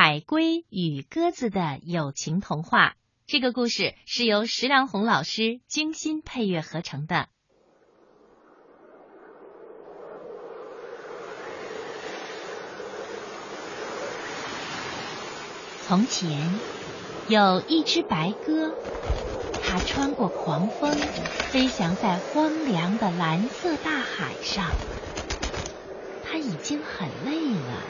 [0.00, 2.94] 海龟与鸽子的友情童话。
[3.26, 7.26] 这个故事是由石良红老师精心配乐合成的。
[15.84, 16.48] 从前
[17.26, 18.72] 有一只白鸽，
[19.64, 24.64] 它穿过狂风，飞翔在荒凉的蓝色大海上。
[26.22, 27.82] 它已经很累了，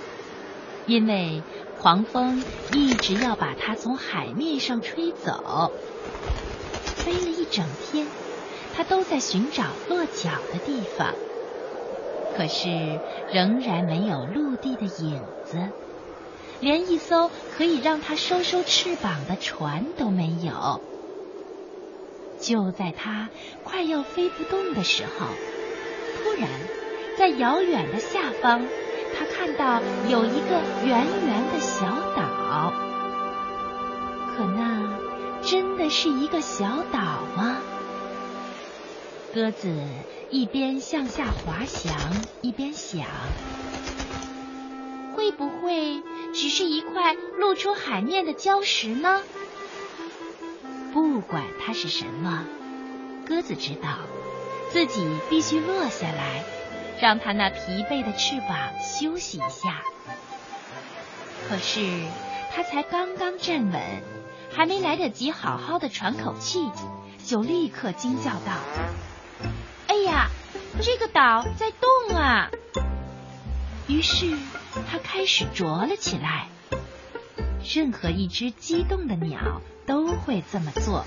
[0.87, 1.43] 因为
[1.81, 2.43] 狂风
[2.73, 5.73] 一直要把它从海面上吹走。
[6.85, 8.07] 飞了一整天，
[8.77, 11.15] 它都在寻找落脚的地方，
[12.37, 12.69] 可是
[13.33, 15.69] 仍然没有陆地的影子。
[16.61, 20.81] 连一艘可以让它收收翅膀的船都没有。
[22.41, 23.29] 就在它
[23.63, 25.27] 快要飞不动的时候，
[26.25, 26.49] 突然，
[27.17, 28.67] 在遥远的下方，
[29.49, 29.81] 看到
[30.11, 32.71] 有一个圆圆的小岛。
[34.37, 34.91] 可那
[35.43, 37.57] 真的是一个小岛吗？
[39.35, 39.75] 鸽子
[40.31, 41.97] 一边向下滑翔，
[42.43, 43.07] 一边想：
[45.17, 46.03] 会不会？
[46.35, 49.23] 只是一块露出海面的礁石呢。
[50.93, 52.45] 不管它是什么，
[53.27, 54.01] 鸽子知道
[54.71, 56.45] 自己必须落下来，
[57.01, 59.83] 让它那疲惫的翅膀休息一下。
[61.49, 61.81] 可是
[62.55, 63.81] 它才刚刚站稳，
[64.53, 66.71] 还没来得及好好的喘口气，
[67.25, 68.53] 就立刻惊叫道
[69.89, 70.29] ：“哎呀，
[70.83, 72.51] 这个岛在动啊！”
[73.89, 74.37] 于是。
[74.93, 76.47] 它开始啄了起来。
[77.65, 81.05] 任何一只激动的鸟都会这么做。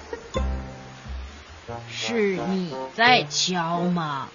[1.90, 4.28] 是你在敲吗？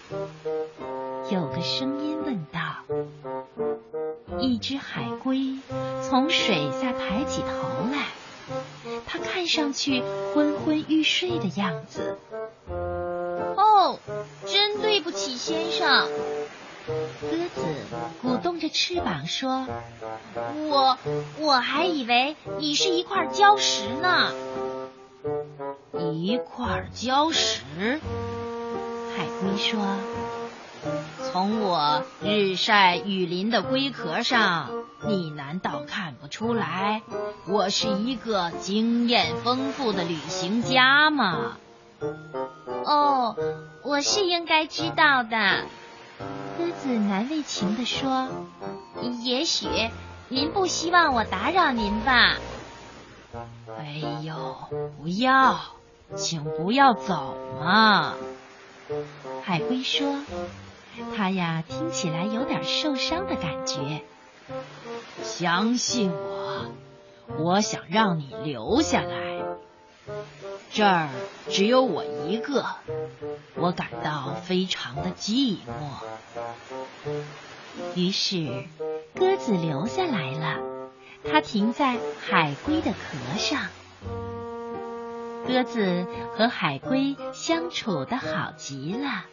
[1.31, 2.61] 有个声音问道。
[4.39, 5.57] 一只海龟
[6.03, 7.49] 从水下抬起头
[7.91, 8.07] 来，
[9.07, 10.03] 它看上去
[10.35, 12.19] 昏昏欲睡的样子。
[12.69, 13.99] 哦，
[14.47, 16.09] 真对不起，先生。
[16.87, 17.63] 鸽子
[18.23, 19.67] 鼓动着翅膀说
[20.71, 20.97] ：“我
[21.41, 24.33] 我还以为你是一块礁石呢。”
[25.99, 28.01] 一块礁石？
[29.17, 29.81] 海龟说
[31.37, 34.71] ：“从我日晒雨淋的龟壳上，
[35.07, 37.03] 你难道看不出来
[37.47, 41.59] 我是一个经验丰富的旅行家吗？”
[42.87, 43.37] 哦，
[43.83, 45.67] 我是应该知道的。
[46.57, 48.29] 鸽子难为情地说
[49.23, 49.69] ：“也许
[50.29, 52.37] 您不希望我打扰您吧？”
[53.79, 54.57] 哎呦，
[55.03, 55.61] 不要，
[56.15, 58.15] 请不要走嘛！
[59.45, 60.17] 海龟说
[61.17, 64.03] ：“它呀，听起来有点受伤的感觉。
[65.23, 66.73] 相信我，
[67.39, 69.43] 我想让你留下来。
[70.71, 71.09] 这儿
[71.49, 72.65] 只有我一个。”
[73.57, 76.05] 我感到非常的寂寞，
[77.95, 78.65] 于是
[79.15, 80.61] 鸽子留下来了。
[81.25, 83.63] 它停在海龟的壳上。
[85.47, 86.07] 鸽子
[86.37, 89.25] 和海龟相处的好极了。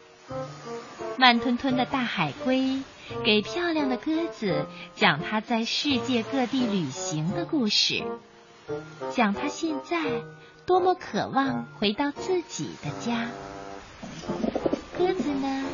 [1.18, 2.82] 慢吞吞的大海龟
[3.24, 8.04] 给漂亮的鸽子讲它在世界各地旅行的故事，
[9.14, 10.00] 讲它现在
[10.66, 13.28] 多么渴望回到自己的家。
[14.98, 15.66] 鸽子呢？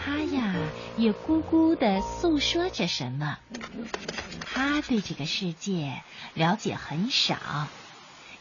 [0.00, 0.54] 它呀，
[0.96, 3.38] 也咕咕的诉说着什么。
[4.46, 6.02] 它对这个世界
[6.34, 7.36] 了解很少，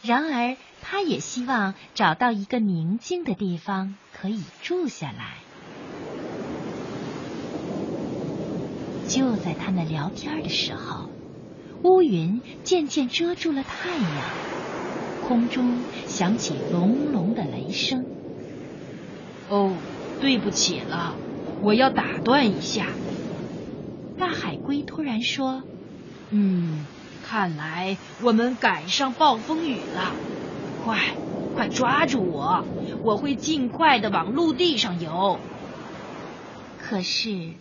[0.04, 5.38] 然而他也希望找到一个宁静的地方可以住下来。
[9.08, 11.10] 就在他们聊天的时候，
[11.84, 14.08] 乌云渐渐遮住了太阳，
[15.28, 18.06] 空中响起隆隆的雷声。
[19.50, 19.74] 哦。
[20.22, 21.16] 对不起了，
[21.62, 22.88] 我要打断一下。
[24.18, 25.64] 大海龟突然说
[26.32, 26.86] ：“嗯，
[27.24, 30.12] 看来我们赶上暴风雨了。
[30.84, 31.00] 快，
[31.56, 32.64] 快抓住我，
[33.02, 35.40] 我会尽快的往陆地上游。”
[36.80, 37.52] 可是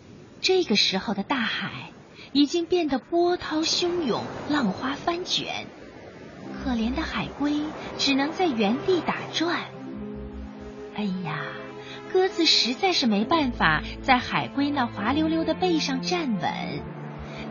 [0.41, 1.91] 这个时候的大海
[2.33, 5.65] 已经变得波涛汹涌，浪花翻卷，
[6.63, 7.61] 可怜的海龟
[7.97, 9.61] 只能在原地打转。
[10.95, 11.39] 哎呀！
[12.11, 16.81] 鸽子实在是没办法在海龟那滑溜溜的背上站稳，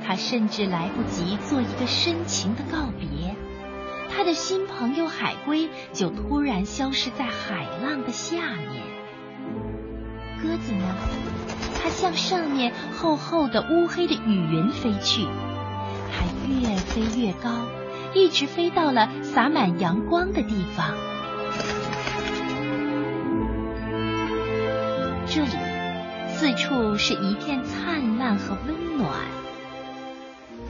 [0.04, 3.34] 他甚至来不及做一个深情的告别，
[4.10, 8.82] 他的新朋友海龟就突然消失在海浪的下面。
[10.43, 10.84] 鸽子呢？
[11.82, 15.26] 它向上面厚厚的乌黑的雨云飞去，
[16.12, 17.50] 它越飞越高，
[18.14, 20.94] 一直飞到了洒满阳光的地方。
[25.26, 25.49] 这里
[26.28, 29.08] 四处是一片灿烂和温暖，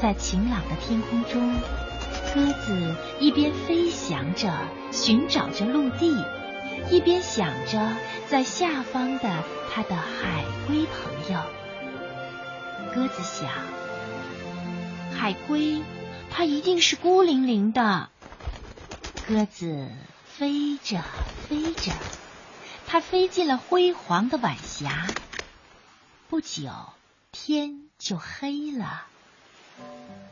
[0.02, 1.54] 在晴朗的天空中，
[2.34, 4.52] 鸽子一边飞翔着，
[4.90, 6.12] 寻找着陆地，
[6.90, 7.96] 一边想着
[8.28, 11.40] 在下方的它的海龟朋友。
[12.92, 13.48] 鸽子想，
[15.16, 15.80] 海龟，
[16.32, 18.10] 它一定是孤零零的。
[19.28, 19.88] 鸽子
[20.24, 21.00] 飞着
[21.48, 21.92] 飞着，
[22.88, 25.06] 它飞进了辉煌的晚霞。
[26.28, 26.72] 不久，
[27.30, 29.06] 天就黑了。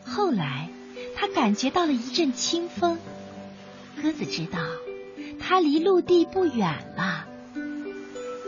[0.05, 0.69] 后来，
[1.17, 2.99] 它感觉到了一阵清风。
[4.02, 4.58] 鸽子知道，
[5.38, 7.26] 它离陆地不远了。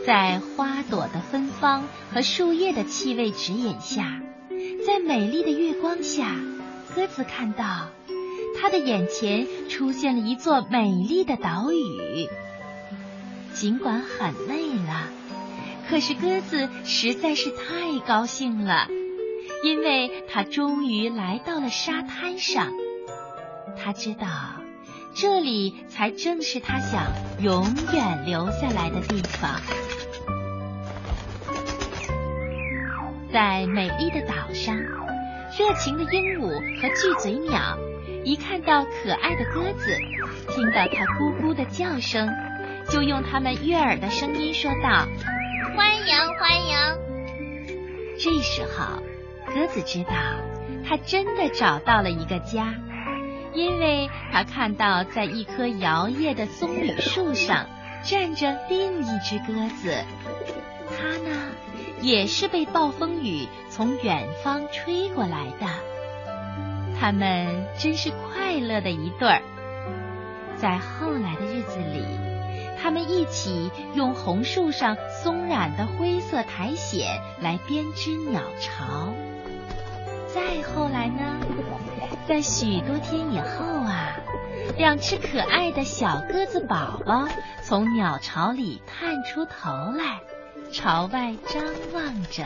[0.05, 4.21] 在花朵的芬芳和树叶的气味指引下，
[4.85, 6.35] 在美丽的月光下，
[6.93, 7.87] 鸽子看到
[8.59, 12.27] 它的眼前出现了一座美丽的岛屿。
[13.53, 15.07] 尽管很累了，
[15.87, 18.87] 可是鸽子实在是太高兴了，
[19.63, 22.71] 因为他终于来到了沙滩上。
[23.77, 24.27] 他知道
[25.15, 27.01] 这里才正是他想
[27.39, 29.59] 永远留下来的地方。
[33.31, 34.75] 在美丽的岛上，
[35.57, 36.49] 热情的鹦鹉
[36.81, 37.77] 和巨嘴鸟
[38.23, 39.97] 一看到可爱的鸽子，
[40.49, 42.29] 听到它咕咕的叫声，
[42.91, 45.07] 就用它们悦耳的声音说道
[45.75, 46.77] ：“欢迎，欢迎！”
[48.19, 49.01] 这时候，
[49.53, 50.13] 鸽子知道
[50.87, 52.73] 它真的找到了一个家，
[53.53, 57.67] 因为它看到在一棵摇曳的棕榈树上
[58.03, 60.03] 站着另一只鸽子，
[60.97, 61.51] 它呢？
[62.01, 65.67] 也是被暴风雨从远方吹过来的，
[66.99, 69.41] 他们真是快乐的一对儿。
[70.57, 72.03] 在后来的日子里，
[72.81, 76.99] 他们一起用红树上松软的灰色苔藓
[77.41, 79.13] 来编织鸟巢。
[80.33, 81.39] 再后来呢，
[82.27, 84.15] 在许多天以后啊，
[84.77, 87.27] 两只可爱的小鸽子宝宝
[87.63, 90.19] 从鸟巢里探出头来。
[90.71, 91.63] 朝外张
[91.93, 92.43] 望着，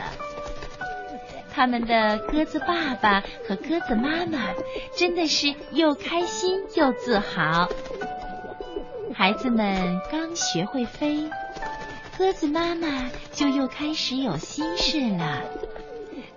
[1.50, 4.52] 他们的鸽子爸爸和鸽子妈妈
[4.94, 7.70] 真的是又开心又自豪。
[9.14, 11.30] 孩子们刚学会飞，
[12.18, 15.42] 鸽子妈妈就又开始有心事了。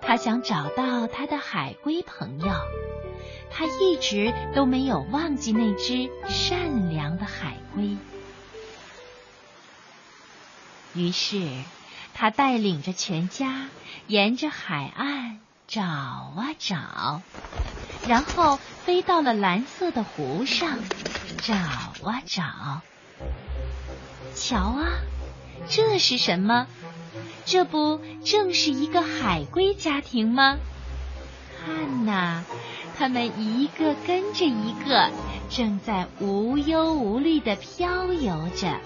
[0.02, 2.54] 他想找到他的海龟朋友，
[3.50, 7.98] 他一直都没有忘记那只善良的海龟。
[10.94, 11.48] 于是。
[12.14, 13.68] 他带领着全家
[14.06, 17.22] 沿着海岸找啊找，
[18.06, 20.78] 然后飞到了蓝色的湖上
[21.42, 22.82] 找啊找。
[24.36, 25.00] 瞧啊，
[25.70, 26.68] 这是什么？
[27.46, 30.58] 这不正是一个海龟家庭吗？
[31.64, 32.44] 看呐，
[32.98, 35.10] 他们一个跟着一个，
[35.50, 38.80] 正在无忧无虑的漂游着。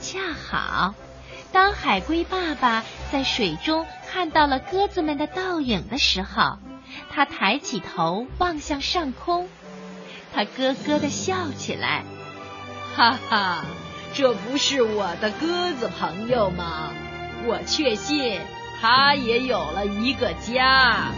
[0.00, 0.94] 恰好。
[1.52, 6.58] 当海龟爸爸在水中看到了鸽子们的倒影的时候，
[7.10, 9.48] 他抬起头望向上空，
[10.32, 12.04] 他咯咯的笑起来，
[12.96, 13.64] 哈哈，
[14.14, 16.90] 这不是我的鸽子朋友吗？
[17.46, 18.40] 我确信
[18.80, 21.08] 他也有了一个家。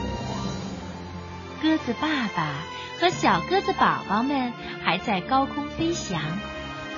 [1.63, 2.55] 鸽子爸爸
[2.99, 6.21] 和小鸽子宝宝们还在高空飞翔，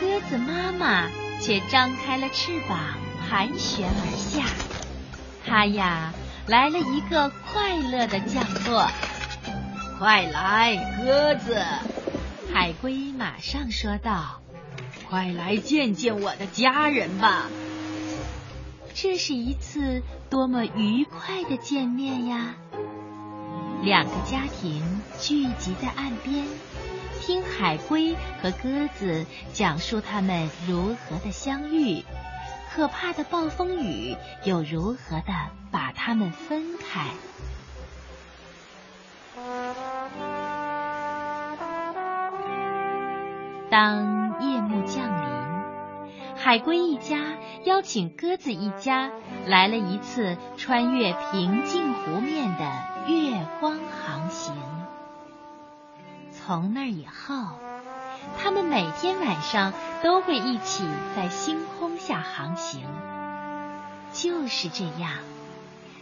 [0.00, 1.08] 鸽子妈妈
[1.40, 2.78] 却张开了翅膀。
[3.28, 4.44] 盘旋而下，
[5.46, 6.14] 它呀
[6.46, 8.88] 来了一个快乐的降落。
[9.98, 11.62] 快来，鸽子！
[12.54, 14.40] 海龟马上说道
[15.08, 17.46] ：“快来见见我的家人吧！”
[18.94, 22.54] 这是一次多么愉快的见面呀！
[23.82, 24.82] 两个家庭
[25.20, 26.44] 聚集在岸边，
[27.20, 32.04] 听海龟和鸽子讲述他们如何的相遇。
[32.74, 35.32] 可怕的暴风雨又如何的
[35.70, 37.08] 把他们分开？
[43.70, 47.18] 当夜幕降临，海龟一家
[47.64, 49.10] 邀请鸽子一家
[49.46, 52.70] 来了一次穿越平静湖面的
[53.08, 54.54] 月光航行。
[56.32, 57.58] 从那以后。
[58.36, 60.84] 他们每天晚上都会一起
[61.16, 62.82] 在星空下航行。
[64.12, 65.12] 就是这样，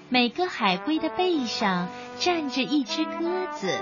[0.08, 1.88] 每个海龟的背上
[2.18, 3.80] 站着一只鸽子，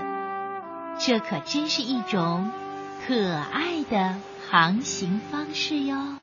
[0.99, 2.51] 这可真是一种
[3.07, 4.15] 可爱的
[4.47, 6.13] 航行方式哟。